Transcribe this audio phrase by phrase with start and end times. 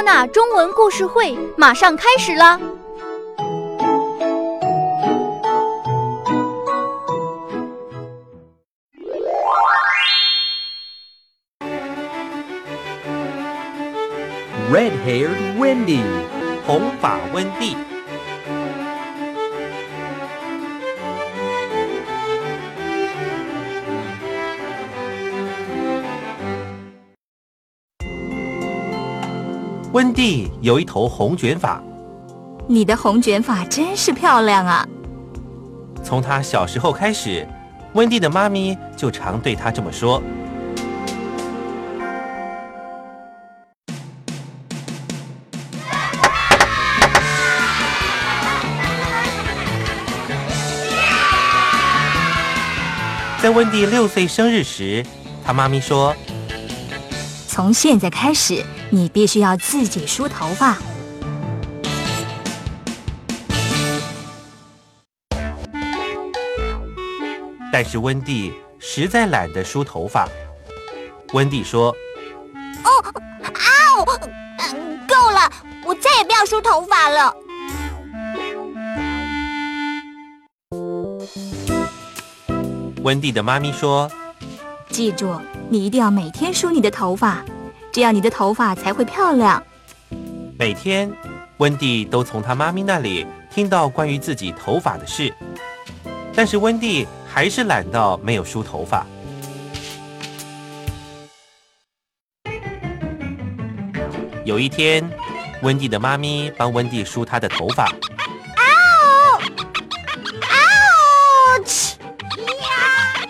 [0.00, 2.58] 娜中文故事会马上开始啦。
[14.72, 16.02] Red-haired Wendy，
[16.66, 17.76] 红发温蒂。
[29.92, 31.78] 温蒂有一头红卷发，
[32.66, 34.88] 你的红卷发真是漂亮啊！
[36.02, 37.46] 从她小时候开始，
[37.92, 40.22] 温蒂的妈咪就常对她这么说。
[53.42, 55.04] 在温蒂六岁生日时，
[55.44, 56.16] 她妈咪说
[57.46, 60.76] ：“从现在开始，你必须要自己梳头发。”
[67.72, 70.28] 但是温蒂实在懒得梳头发。
[71.32, 71.90] 温蒂说
[72.84, 72.90] ：“哦，
[73.42, 73.48] 啊
[73.96, 74.04] 哦，
[75.08, 75.50] 够了，
[75.86, 77.34] 我再也不要梳头发了。”
[83.02, 84.10] 温蒂的妈咪说
[84.90, 87.42] ：“记住，你一定要每天梳你的头发，
[87.92, 89.62] 这样你的头发才会漂亮。”
[90.58, 91.12] 每天，
[91.58, 95.32] 温蒂都从她妈咪那里听到关于自己头发的事，
[96.34, 99.06] 但是温蒂还是懒到没有梳头发。
[104.44, 105.08] 有一天，
[105.62, 107.88] 温蒂的妈咪帮温蒂梳她的头发。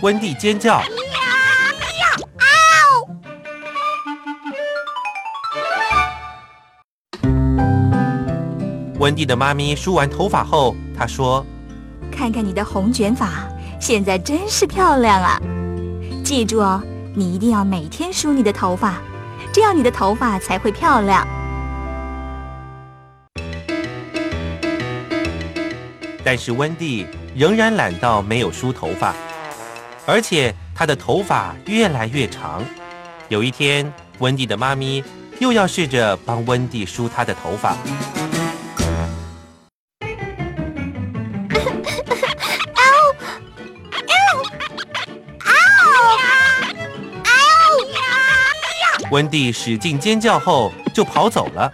[0.00, 0.80] 温蒂尖叫！
[8.98, 11.46] 温蒂的妈咪梳完头发后，她说
[12.10, 13.48] ：“看看你的红卷发，
[13.80, 15.40] 现在真是漂亮啊！
[16.24, 16.82] 记住哦，
[17.14, 19.00] 你一定要每天梳你的头发，
[19.52, 21.24] 这样你的头发才会漂亮。”
[26.24, 29.14] 但是温蒂仍然懒到没有梳头发。
[30.06, 32.64] 而且她的头发越来越长。
[33.28, 35.04] 有一天，温蒂的妈咪
[35.38, 37.76] 又要试着帮温蒂梳她的头发。
[49.10, 51.72] 温蒂使劲尖叫后就跑走了。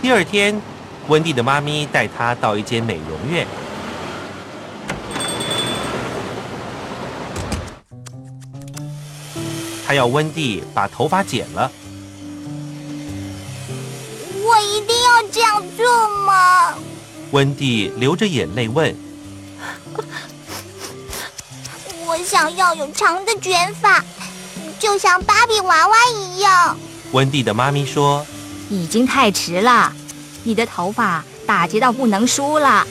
[0.00, 0.58] 第二天，
[1.08, 3.46] 温蒂的妈咪带她到一间美容院。
[9.86, 11.70] 她要温蒂把头发剪了。
[14.42, 16.74] 我一定要这样做吗？
[17.32, 18.94] 温蒂流着眼泪问。
[22.06, 24.02] 我想要有长的卷发，
[24.78, 26.78] 就像芭比娃娃一样。
[27.12, 28.24] 温蒂的妈咪说。
[28.68, 29.92] 已经太迟了，
[30.42, 32.84] 你的头发打结到不能梳了。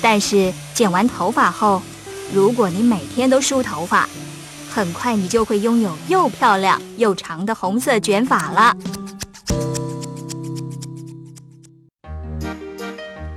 [0.00, 1.82] 但是剪完头发后，
[2.32, 4.08] 如果你每天都梳头发，
[4.72, 8.76] 很快你就会拥有又漂亮又长的红色卷发了。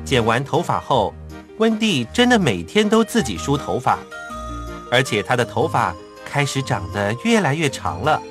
[0.06, 1.14] 剪完头发后，
[1.58, 3.98] 温蒂真的每天都自己梳头发，
[4.92, 8.22] 而且她的头发开始长得越来越长了。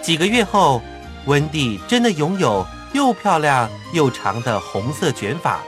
[0.00, 0.80] 几个月后，
[1.26, 5.58] 温蒂真的拥有又漂亮又长的红色卷发，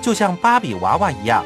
[0.00, 1.44] 就像芭比娃娃一样。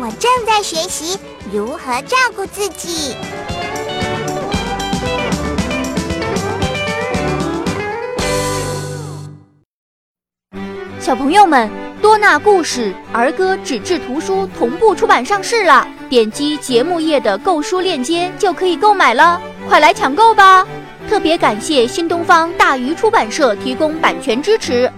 [0.00, 1.16] 我正在学习
[1.52, 3.14] 如何照顾自己。
[11.08, 11.66] 小朋友们。
[12.02, 20.66] 多纳故事儿歌纸质图书同步出版上市了，点击节目页的购书链接就可以购买了，快来抢购吧！
[21.08, 24.92] 特别感谢新东方大鱼出版社提供版权支持。